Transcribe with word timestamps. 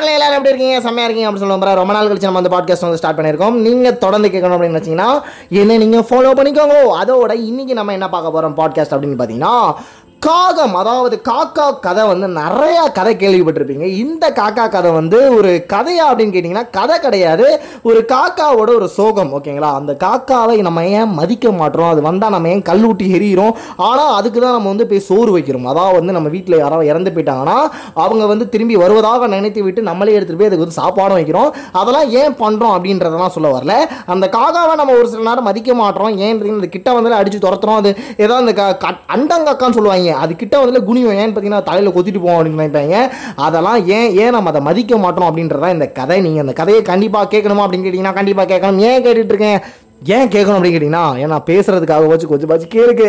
மக்களே 0.00 0.18
எல்லாரும் 0.18 0.44
எப்படி 0.44 0.54
இருக்கீங்க? 0.54 0.80
செம்மையா 0.80 1.08
இருக்கீங்க 1.08 1.32
அப்படின்னு 1.32 1.48
சொல்லுவோம் 1.48 1.74
ரொம்ப 1.74 1.92
நாள் 1.92 2.08
கழிச்சு 2.08 2.22
நம்ம 2.22 2.38
அந்த 2.38 2.50
பாட்காஸ்ட் 2.56 2.80
வந்து 2.80 2.96
ஸ்டார்ட் 2.96 3.18
பண்ணியிருக்கோம். 3.18 3.52
நீங்க 3.52 3.92
தொடர்ந்து 3.92 4.28
கேட்கணும் 4.28 4.56
அப்படின்னு 4.56 4.76
நினைச்சீங்கன்னா 4.76 5.20
என்ன 5.48 5.76
நீங்க 5.76 5.98
ஃபாலோ 5.98 6.30
பண்ணிக்கோங்க. 6.36 6.76
அதோட 7.02 7.32
இன்னைக்கு 7.32 7.74
நம்ம 7.74 7.92
என்ன 7.92 8.08
பார்க்க 8.08 8.40
போறோம்? 8.40 8.58
பாட்காஸ்ட் 8.60 8.98
அப்படின்னு 8.98 9.18
பார்த்தீங்கன்னா 9.20 9.74
காகம் 10.20 10.74
அதாவது 10.74 11.22
காக்கா 11.28 11.78
கதை 11.80 12.06
வந்து 12.06 12.28
நிறைய 12.28 12.90
கதை 12.94 13.16
கேள்விப்பட்டிருப்பீங்க. 13.16 13.80
இந்த 13.80 14.30
காக்கா 14.30 14.68
கதை 14.68 14.90
வந்து 14.90 15.36
ஒரு 15.36 15.64
கதையா 15.68 16.12
அப்படின்னு 16.12 16.32
கேட்டிங்கன்னா 16.32 16.70
கதை 16.70 16.98
கிடையாது. 16.98 17.60
ஒரு 17.82 18.06
காக்காவோட 18.08 18.74
ஒரு 18.74 18.88
சோகம் 18.88 19.42
ஓகேங்களா? 19.42 19.74
அந்த 19.74 19.96
காக்காவை 20.04 20.60
நம்ம 20.60 20.86
ஏன் 20.86 21.12
மதிக்க 21.12 21.50
மாட்டோம்? 21.50 21.88
அது 21.88 22.02
வந்தால் 22.02 22.30
நம்ம 22.30 22.48
ஏன் 22.48 22.62
கல்லூட்டி 22.62 23.02
எரியிறோம் 23.02 23.52
ஆனால் 23.76 24.14
அதுக்கு 24.14 24.40
தான் 24.40 24.52
நம்ம 24.52 24.68
வந்து 24.68 24.86
போய் 24.86 25.00
சோறு 25.00 25.38
வைக்கிறோம். 25.38 25.64
அதாவது 25.64 25.96
வந்து 25.96 26.12
நம்ம 26.12 26.28
வீட்டில் 26.28 26.58
யாராவது 26.58 26.88
இறந்து 26.88 27.10
போயிட்டாங்கன்னா 27.10 27.70
அவங்க 27.94 28.26
வந்து 28.26 28.48
திரும்பி 28.48 28.76
வருவதாக 28.76 29.26
நினைத்து 29.26 29.62
விட்டு 29.62 29.82
நம்மளே 29.82 30.18
எடுத்துகிட்டு 30.18 30.38
போய் 30.38 30.48
அதுக்கு 30.48 30.68
வந்து 30.68 30.82
சாப்பாடும் 30.82 31.18
வைக்கிறோம். 31.18 31.50
அதெல்லாம் 31.72 32.10
ஏன் 32.10 32.32
பண்ணுறோம் 32.32 32.76
அப்படின்றதெல்லாம் 32.78 33.28
சொல்ல 33.28 33.58
வரல. 33.58 33.88
அந்த 34.06 34.26
காக்காவை 34.26 34.74
நம்ம 34.74 34.92
ஒரு 34.92 35.08
சில 35.08 35.22
நேரம் 35.22 35.44
மதிக்க 35.44 35.74
மாட்டோம். 35.74 36.18
ஏன் 36.18 36.68
கிட்ட 36.68 36.92
வந்து 36.92 37.12
அடித்து 37.12 37.48
துரத்துறோம். 37.48 37.74
அது 37.74 37.96
ஏதாவது 38.16 38.48
அந்த 38.48 38.76
க- 38.76 38.98
அண்டங்காக்கான்னு 39.16 39.72
சொல்லுவாங்க. 39.72 40.08
அது 40.10 40.36
கிட்ட 40.36 40.64
வந்து 40.64 40.94
குனியும் 40.94 41.18
ஏன்னு 41.20 41.32
பார்த்தீங்கன்னா 41.32 41.62
தலையில் 41.62 41.92
கொத்திட்டு 41.92 42.22
போவோம் 42.22 42.40
அப்படின்னு 42.40 42.62
நினைப்பாங்க. 42.62 43.10
அதெல்லாம் 43.36 43.86
ஏன் 43.86 44.16
ஏன் 44.18 44.30
நம்ம 44.30 44.48
அதை 44.48 44.60
மதிக்க 44.60 44.96
மாட்டோம் 44.96 45.28
அப்படின்றதான் 45.30 45.72
இந்த 45.72 45.88
கதை. 45.88 46.20
நீங்கள் 46.20 46.40
அந்த 46.40 46.52
கதையை 46.52 46.82
கண்டிப்பாக 46.82 47.36
கேட்கணுமா 47.36 47.64
அப்படின்னு 47.64 47.86
கேட்டிங்கன்னா 47.88 48.14
கண்டிப்பாக 48.14 48.58
கேட்கணும். 48.58 48.78
ஏன் 48.78 49.04
கேட்டுட்டு 49.04 49.32
இருக்கேன்? 49.34 49.60
ஏன் 50.08 50.30
கேட்கணும் 50.32 50.56
அப்படின்னு 50.56 50.74
கேட்டிங்கன்னா 50.74 51.06
ஏன்னா 51.22 51.36
பேசுறதுக்காக 51.48 52.04
வச்சு 52.10 52.26
கொஞ்சம் 52.28 52.50
வச்சு 52.50 52.66
கேளுக்கு 52.74 53.08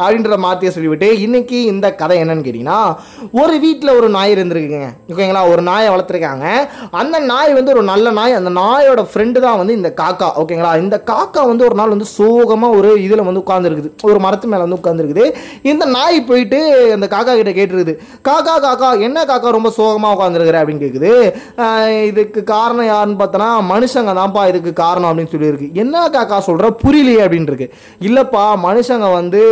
அப்படின்ற 0.00 0.36
மாற்றிய 0.44 0.70
சொல்லிவிட்டு 0.74 1.08
இன்னைக்கு 1.26 1.58
இந்த 1.70 1.86
கதை 2.00 2.16
என்னன்னு 2.22 2.44
கேட்டிங்கன்னா 2.46 2.80
ஒரு 3.40 3.54
வீட்டில் 3.62 3.92
ஒரு 3.98 4.08
நாய் 4.16 4.32
இருந்திருக்குங்க. 4.34 4.88
ஓகேங்களா? 5.12 5.42
ஒரு 5.52 5.62
நாயை 5.68 5.86
வளர்த்துருக்காங்க. 5.92 6.46
அந்த 7.00 7.18
நாய் 7.30 7.52
வந்து 7.58 7.72
ஒரு 7.74 7.84
நல்ல 7.92 8.10
நாய். 8.18 8.36
அந்த 8.40 8.50
நாயோட 8.58 9.04
ஃப்ரெண்டு 9.12 9.38
தான் 9.46 9.56
வந்து 9.60 9.76
இந்த 9.78 9.92
காக்கா. 10.00 10.28
ஓகேங்களா? 10.42 10.72
இந்த 10.82 10.98
காக்கா 11.12 11.44
வந்து 11.50 11.66
ஒரு 11.68 11.78
நாள் 11.80 11.94
வந்து 11.94 12.08
சோகமாக 12.16 12.78
ஒரு 12.80 12.90
இதில் 13.06 13.24
வந்து 13.28 13.42
உட்காந்துருக்குது 13.44 13.90
ஒரு 14.10 14.20
மரத்து 14.26 14.50
மேலே 14.52 14.62
வந்து 14.66 14.80
உட்காந்துருக்குது 14.80 15.26
இந்த 15.72 15.86
நாய் 15.96 16.20
போயிட்டு 16.32 16.60
அந்த 16.98 17.08
காக்கா 17.16 17.34
கிட்ட 17.40 17.54
கேட்டுருக்குது. 17.60 17.96
காக்கா 18.30 18.56
காக்கா 18.66 18.90
என்ன 19.08 19.24
காக்கா 19.32 19.56
ரொம்ப 19.58 19.72
சோகமாக 19.78 20.14
உட்காந்துருக்குற 20.18 20.60
அப்படின்னு 20.62 20.84
கேட்குது 20.84 21.14
இதுக்கு 22.10 22.42
காரணம் 22.54 22.90
யாருன்னு 22.92 23.20
பார்த்தோன்னா 23.24 23.50
மனுஷங்க 23.72 24.14
தான்ப்பா 24.22 24.44
இதுக்கு 24.52 24.74
காரணம் 24.84 25.10
அப்படின்னு 25.10 25.34
சொல்லியிருக்கு. 25.36 25.72
என்ன 25.84 26.06
காக்கா 26.08 26.24
அக்கா 26.26 26.38
சொல்கிற 26.48 26.70
புரியலையே 26.84 27.24
அப்படின்னு 27.24 27.50
இருக்கு. 27.52 27.68
இல்லைப்பா 28.08 28.44
மனுஷங்க 28.66 29.10
வந்து 29.18 29.42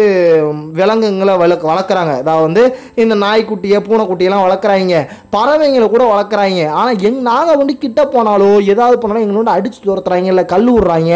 விலங்குங்களை 0.81 1.37
வளர்க்க 1.45 1.73
வளர்க்குறாங்க. 1.73 2.15
அதாவது 2.25 2.47
வந்து 2.49 2.65
இந்த 3.05 3.15
நாய்க்குட்டியை 3.27 3.81
பூனைக்குட்டியெல்லாம் 3.89 4.47
வளர்க்குறாங்க 4.47 5.03
பறவைங்களை 5.37 5.89
கூட 5.97 6.05
வளர்க்குறாங்க 6.15 6.63
ஆனால் 6.81 6.99
எங் 7.11 7.21
நாங்கள் 7.31 7.61
வந்து 7.63 7.77
கிட்ட 7.85 8.01
போனாலோ 8.17 8.51
ஏதாவது 8.73 8.99
பண்ணாலும் 9.05 9.27
எங்களோட 9.27 9.51
அடித்து 9.57 9.63
அடிச்சு 9.65 9.81
துரத்துறாங்க 9.85 10.31
இல்லை 10.33 10.43
கல் 10.51 10.67
விடுறாங்க 10.73 11.13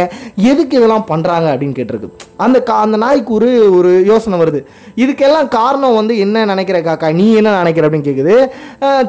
எதுக்கு 0.51 0.77
இதெல்லாம் 0.79 1.05
பண்ணுறாங்க 1.11 1.47
அப்படின்னு 1.53 1.77
கேட்டிருக்கு. 1.79 2.09
அந்த 2.45 2.59
கா 2.69 2.75
அந்த 2.87 2.97
நாய்க்கு 3.03 3.33
ஒரு 3.39 3.49
ஒரு 3.79 3.91
யோசனை 4.11 4.37
வருது. 4.43 4.61
இதுக்கெல்லாம் 5.03 5.49
காரணம் 5.59 5.99
வந்து 6.01 6.15
என்ன 6.25 6.45
நினைக்கிற 6.53 6.81
காக்கா? 6.89 7.11
நீ 7.21 7.27
என்ன 7.41 7.57
நினைக்கிற 7.61 7.87
அப்படின்னு 7.89 8.09
கேட்குது 8.11 8.37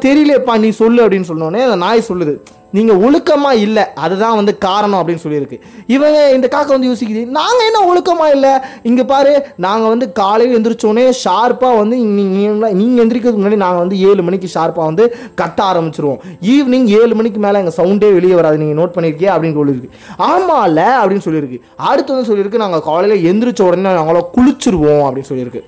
தெரியலப்பா 0.06 0.56
நீ 0.66 0.72
சொல்லு 0.82 1.04
அப்படின்னு 1.06 1.32
சொன்னோடனே 1.32 1.64
அந்த 1.68 1.80
நாய் 1.86 2.10
சொல்லுது. 2.12 2.36
நீங்கள் 2.78 3.00
ஒழுக்கமாக 3.06 3.62
இல்லை 3.66 3.84
அதுதான் 4.06 4.36
வந்து 4.40 4.54
காரணம் 4.66 5.00
அப்படின்னு 5.00 5.24
சொல்லியிருக்கு. 5.24 5.58
இவங்க 5.96 6.18
இந்த 6.36 6.48
காக்கா 6.54 6.72
வந்து 6.76 6.90
யோசிக்குது 6.92 7.22
நாங்கள் 7.38 7.68
என்ன 7.70 7.80
ஒழுக்கமாக 7.92 8.36
இல்லை? 8.36 8.54
இங்கே 8.90 9.04
பாரு 9.12 9.34
நாங்கள் 9.66 9.92
வந்து 9.94 10.08
காலையில் 10.20 10.56
எந்திரிச்சோடனே 10.58 11.06
ஷார்ப்பாக 11.24 11.80
வந்து 11.82 11.96
நீங்கள் 12.20 12.76
நீங்கள் 12.82 13.02
எந்திரிக்கிறதுக்கு 13.06 13.42
முன்னாடி 13.42 13.60
நாங்கள் 13.66 13.84
வந்து 13.84 14.00
ஏழு 14.10 14.22
மணிக்கு 14.28 14.54
ஷார்ப்பாக 14.56 14.90
வந்து 14.92 15.06
கட்ட 15.42 15.60
ஆரம்பிச்சிருவோம். 15.72 16.22
ஈவினிங் 16.54 16.88
ஏழு 17.00 17.14
மணிக்கு 17.22 17.42
மேலே 17.48 17.62
எங்கள் 17.64 17.78
சவுண்டே 17.80 18.12
வெளியே 18.18 18.38
வராது 18.42 18.62
நீங்கள் 18.64 18.80
நோட் 18.82 18.96
பண்ணியிருக்கியா 18.98 19.34
அப்படின்னு 19.36 19.60
சொல்லியிருக்கு. 19.62 19.92
ஆமாம்ல 20.30 20.84
அப்படின்னு 21.02 21.26
சொல்லியிருக்கு. 21.28 21.60
அடுத்து 21.90 22.14
வந்து 22.16 22.30
சொல்லியிருக்கு 22.32 22.64
நாங்கள் 22.66 22.86
காலையில் 22.92 23.26
எந்திரிச்ச 23.32 23.68
உடனே 23.70 23.98
நாங்கள 24.00 24.24
குளிச்சிருவோம் 24.38 25.04
அப்படின்னு 25.08 25.32
சொல்லியிருக்கு. 25.34 25.64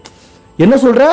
என்ன 0.63 0.75
சொல்கிற 0.85 1.03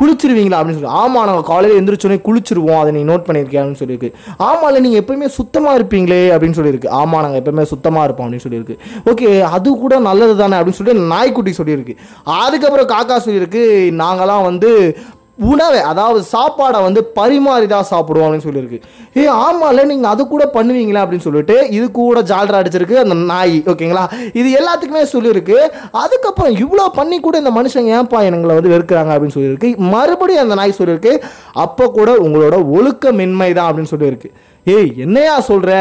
குளிச்சிருவீங்களா 0.00 0.58
அப்படின்னு 0.58 0.78
சொல்லி 0.78 0.96
ஆமாம் 1.02 1.26
நாங்கள் 1.28 1.46
காலையில் 1.50 1.78
எந்திரிச்சோடனே 1.80 2.18
குளிச்சிருவோம் 2.28 2.80
அதை 2.80 2.90
நீ 2.96 3.02
நோட் 3.10 3.26
பண்ணியிருக்கியான்னு 3.28 3.78
சொல்லியிருக்கு. 3.80 4.10
ஆமாம்ல 4.48 4.82
நீங்கள் 4.84 5.02
எப்பயுமே 5.02 5.28
சுத்தமாக 5.38 5.78
இருப்பீங்களே 5.78 6.20
அப்படின்னு 6.34 6.58
சொல்லியிருக்கு. 6.60 6.88
ஆமாம் 7.00 7.22
நாங்கள் 7.22 7.40
எப்பயுமே 7.42 7.66
சுத்தமாக 7.72 8.04
இருப்போம் 8.04 8.26
அப்படின்னு 8.26 8.46
சொல்லியிருக்கு. 8.48 8.76
ஓகே 9.10 9.28
அது 9.56 9.76
கூட 9.84 9.98
நல்லது 10.08 10.36
தானே 10.42 10.56
அப்படின்னு 10.56 10.80
சொல்லிட்டு 10.80 11.10
நாய்க்குட்டி 11.14 11.54
சொல்லியிருக்கு. 11.60 11.96
அதுக்கப்புறம் 12.42 12.90
காக்கா 12.94 13.18
சொல்லியிருக்கு 13.26 13.64
நாங்களாம் 14.02 14.48
வந்து 14.50 14.72
உணவை 15.50 15.80
அதாவது 15.90 16.20
சாப்பாடை 16.32 16.78
வந்து 16.86 17.00
பரிமாறி 17.18 17.66
தான் 17.72 17.88
சாப்பிடுவோம் 17.90 18.26
அப்படின்னு 18.26 18.46
சொல்லியிருக்கு. 18.48 18.80
ஏ 19.20 19.24
ஆமாம்ல 19.44 19.84
நீங்கள் 19.90 20.10
அது 20.12 20.22
கூட 20.32 20.44
பண்ணுவீங்களா 20.56 21.02
அப்படின்னு 21.04 21.26
சொல்லிட்டு 21.26 21.56
இது 21.76 21.86
கூட 21.98 22.20
ஜால்ரா 22.30 22.60
அடிச்சிருக்கு 22.60 22.96
அந்த 23.04 23.16
நாய் 23.32 23.56
ஓகேங்களா? 23.72 24.04
இது 24.40 24.48
எல்லாத்துக்குமே 24.60 25.04
சொல்லியிருக்கு. 25.14 25.58
அதுக்கப்புறம் 26.02 26.58
இவ்வளோ 26.64 26.86
பண்ணி 26.98 27.18
கூட 27.26 27.36
இந்த 27.44 27.52
மனுஷங்க 27.58 27.94
ஏன்ப்பா 27.98 28.20
எங்களை 28.30 28.54
வந்து 28.58 28.74
வெறுக்கிறாங்க 28.74 29.14
அப்படின்னு 29.14 29.36
சொல்லியிருக்கு. 29.38 29.70
மறுபடியும் 29.94 30.44
அந்த 30.46 30.58
நாய் 30.60 30.78
சொல்லியிருக்கு 30.80 31.14
அப்போ 31.66 31.86
கூட 31.98 32.10
உங்களோட 32.26 32.58
ஒழுக்கமின்மை 32.78 33.50
தான் 33.58 33.68
அப்படின்னு 33.70 33.94
சொல்லியிருக்கு. 33.94 34.30
ஏய் 34.66 34.90
என்னையா 35.04 35.34
சொல்கிற 35.50 35.72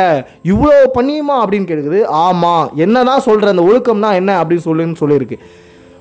இவ்வளோ 0.51 0.75
பண்ணியுமா 0.97 1.37
அப்படின்னு 1.43 1.69
கேட்குது. 1.71 2.01
ஆமாம் 2.25 2.67
என்ன 2.85 3.03
தான் 3.09 3.25
சொல்கிற 3.25 3.55
அந்த 3.55 3.63
ஒழுக்கம்னா 3.69 4.11
என்ன 4.19 4.33
அப்படின்னு 4.41 4.67
சொல்லுன்னு 4.67 5.01
சொல்லியிருக்கு. 5.05 5.39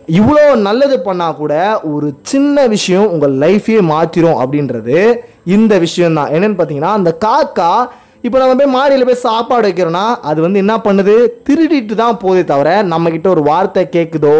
இவ்வளோ 0.08 0.54
நல்லது 0.54 1.02
பண்ணால் 1.04 1.36
கூட 1.36 1.80
ஒரு 1.80 2.18
சின்ன 2.22 2.66
விஷயம் 2.66 3.10
உங்கள் 3.10 3.38
லைஃபையே 3.38 3.80
மாற்றிடும் 3.92 4.40
அப்படின்றது 4.42 5.18
இந்த 5.44 5.78
விஷயம்தான். 5.78 6.30
என்னென்னு 6.30 6.58
பார்த்தீங்கன்னா 6.58 6.92
அந்த 6.98 7.18
காக்கா 7.24 7.88
இப்போ 8.26 8.38
நம்ம 8.40 8.54
போய் 8.58 8.70
மாடியில் 8.76 9.06
போய் 9.08 9.24
சாப்பாடு 9.24 9.64
வைக்கிறோன்னா 9.68 10.04
அது 10.28 10.38
வந்து 10.44 10.58
என்ன 10.62 10.74
பண்ணுது? 10.86 11.12
திருடிட்டு 11.48 11.94
தான் 12.00 12.16
போதே 12.22 12.42
தவிர 12.50 12.68
நம்மக்கிட்ட 12.92 13.28
ஒரு 13.34 13.42
வார்த்தை 13.48 13.82
கேட்குதோ 13.96 14.32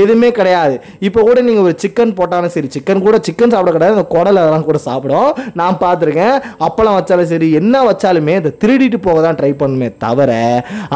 எதுவுமே 0.00 0.28
கிடையாது. 0.38 0.74
இப்போ 1.08 1.20
கூட 1.28 1.38
நீங்கள் 1.46 1.66
ஒரு 1.68 1.74
சிக்கன் 1.82 2.12
போட்டாலும் 2.18 2.52
சரி 2.54 2.68
சிக்கன் 2.74 3.02
கூட 3.06 3.18
சிக்கன் 3.28 3.52
சாப்பிட 3.54 3.72
கிடையாது. 3.76 3.96
அந்த 3.98 4.06
குடல் 4.14 4.40
அதெல்லாம் 4.40 4.66
கூட 4.70 4.80
சாப்பிடும். 4.88 5.30
நான் 5.60 5.78
பார்த்துருக்கேன். 5.84 6.36
அப்பளம் 6.66 6.96
வச்சாலும் 6.98 7.30
சரி 7.32 7.48
என்ன 7.60 7.82
வச்சாலுமே 7.90 8.34
அதை 8.40 8.52
திருடிட்டு 8.64 9.00
போக 9.06 9.22
தான் 9.26 9.38
ட்ரை 9.40 9.52
பண்ணுமே 9.62 9.88
தவிர 10.04 10.30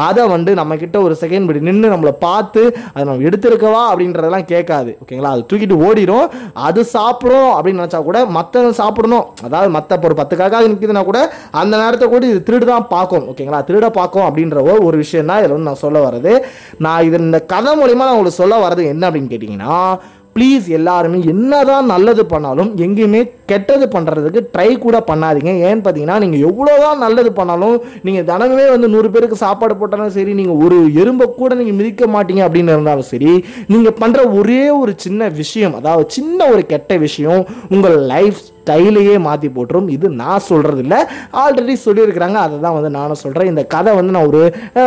அதை 0.07 0.25
வந்து 0.35 0.53
நம்மக்கிட்ட 0.61 0.99
ஒரு 1.07 1.17
செகண்ட் 1.23 1.47
படி 1.49 1.63
நின்று 1.69 1.93
நம்மளை 1.95 2.13
பார்த்து 2.27 2.61
அதை 2.93 3.03
நம்ம 3.09 3.27
எடுத்திருக்கவா? 3.29 3.81
அப்படின்றதெல்லாம் 3.91 4.47
கேட்காது. 4.53 4.93
ஓகேங்களா? 5.01 5.33
அது 5.35 5.47
தூக்கிட்டு 5.49 5.79
ஓடிடும் 5.87 6.29
அது 6.67 6.83
சாப்பிடும் 6.95 7.49
அப்படின்னு 7.55 7.81
நினச்சா 7.83 8.03
கூட 8.11 8.19
மற்ற 8.37 8.65
சாப்பிடணும். 8.83 9.25
அதாவது 9.47 9.71
மற்ற 9.79 9.99
ஒரு 10.11 10.19
பத்து 10.21 10.33
காக்கா 10.43 10.63
நிற்கிதுன்னா 10.69 11.05
கூட 11.11 11.19
அந்த 11.63 11.73
நேரத்தை 11.83 12.05
கூட 12.13 12.33
இது 12.35 12.43
திருடு 12.43 12.65
தான் 12.65 12.87
பார்க்கும் 12.89 13.27
ஓகேங்களா 13.29 13.61
திருட 13.67 13.89
பார்க்கும் 13.93 14.27
அப்படின்ற 14.27 14.57
ஒரு- 14.67 15.01
விஷயம் 15.01 15.25
தான் 15.25 15.39
இதில் 15.39 15.53
வந்து 15.53 15.69
நான் 15.69 15.83
சொல்ல 15.83 15.97
வர்றது. 16.05 16.31
நான் 16.77 17.03
இது 17.03 17.17
இந்த 17.21 17.39
கதை 17.45 17.73
மூலிமா 17.75 18.05
நான் 18.05 18.15
உங்களுக்கு 18.15 18.41
சொல்ல 18.43 18.55
வர்றது 18.63 18.83
என்ன 18.87 19.09
அப்படின்னு 19.09 19.31
கேட்டிங்கன்னா 19.31 19.75
ப்ளீஸ் 20.35 20.65
எல்லாருமே 20.69 21.19
என்னதான் 21.31 21.85
நல்லது 21.85 22.23
பண்ணாலும் 22.25 22.71
எங்கேயுமே 22.77 23.21
கெட்டது 23.51 23.87
பண்ணுறதுக்கு 23.95 24.41
ட்ரை 24.53 24.69
கூட 24.85 24.97
பண்ணாதீங்க. 25.09 25.51
ஏன்னு 25.67 25.83
பார்த்தீங்கன்னா 25.85 26.17
நீங்கள் 26.23 26.45
எவ்வளோ 26.49 26.73
தான் 26.85 27.03
நல்லது 27.05 27.31
பண்ணாலும் 27.39 27.77
நீங்கள் 28.07 28.27
தினமுமே 28.31 28.65
வந்து 28.73 28.91
நூறு 28.95 29.11
பேருக்கு 29.13 29.43
சாப்பாடு 29.45 29.75
போட்டாலும் 29.81 30.15
சரி 30.17 30.33
நீங்கள் 30.41 30.61
ஒரு 30.65 30.79
எறும்பை 31.01 31.27
கூட 31.41 31.51
நீங்கள் 31.61 31.79
மிதிக்க 31.81 32.09
மாட்டீங்க 32.15 32.43
அப்படின்னு 32.47 32.75
இருந்தாலும் 32.77 33.11
சரி 33.13 33.31
நீங்கள் 33.75 33.99
பண்ணுற 34.01 34.23
ஒரே 34.39 34.63
ஒரு 34.81 34.95
சின்ன 35.05 35.29
விஷயம் 35.43 35.77
அதாவது 35.81 36.11
சின்ன 36.17 36.49
ஒரு 36.55 36.65
கெட்ட 36.73 36.97
விஷயம் 37.07 37.41
உங்கள் 37.75 37.97
லைஃப் 38.15 38.41
ஸ்டைலையே 38.67 39.15
மாற்றி 39.25 39.47
போட்டுரும். 39.55 39.89
இது 39.95 40.07
நான் 40.21 40.45
சொல்கிறது 40.47 40.81
இல்லை 40.83 40.99
ஆல்ரெடி 41.41 41.73
சொல்லியிருக்கிறாங்க. 41.83 42.37
அதை 42.45 42.55
தான் 42.63 42.75
வந்து 42.77 42.89
நானும் 42.95 43.19
சொல்கிறேன் 43.23 43.49
இந்த 43.51 43.63
கதை 43.73 43.91
வந்து 43.97 44.13
நான் 44.15 44.27
ஒரு 44.29 44.39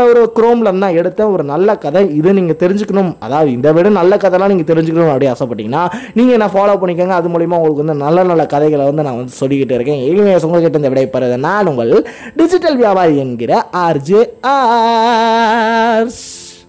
ஒரு 0.09 0.23
குரோமில் 0.39 0.81
தான் 0.85 0.97
எடுத்தேன். 1.01 1.31
ஒரு 1.35 1.45
நல்ல 1.53 1.77
கதை. 1.85 2.03
இதை 2.19 2.33
நீங்கள் 2.39 2.59
தெரிஞ்சுக்கணும். 2.63 3.13
அதாவது 3.27 3.51
இதை 3.59 3.73
விட 3.77 3.93
நல்ல 3.99 4.17
கதைலாம் 4.25 4.53
நீங்கள் 4.53 4.69
தெரிஞ்சுக்கணும் 4.71 5.13
அப்படி 5.13 5.29
ஆசைப்பட்டீங்கன்னா 5.35 5.83
நீங்கள் 6.19 6.37
என்ன 6.39 6.49
ஃபாலோ 6.55 6.75
பண்ணிக்கோங்க. 6.83 7.17
அது 7.21 7.31
மூலிமா 7.35 7.61
உங்களுக்கு 7.61 7.85
வந்து 7.85 7.97
நல்ல 8.05 8.25
நல்ல 8.31 8.47
கதைகளை 8.55 8.85
வந்து 8.91 9.07
நான் 9.07 9.21
வந்து 9.21 9.39
சொல்லிக்கிட்டு 9.41 9.77
இருக்கேன். 9.77 10.03
எளிமையாக 10.11 10.49
உங்கள்கிட்ட 10.49 10.81
இந்த 10.83 10.91
விடைபெறுவது 10.91 11.37
நான் 11.49 11.71
உங்கள் 11.73 11.93
டிஜிட்டல் 12.37 12.77
வியாபாரி 12.83 13.17
என்கிற 13.25 13.53
ஆர்ஜே 13.87 14.23
ஆர்ஸ் 14.57 16.23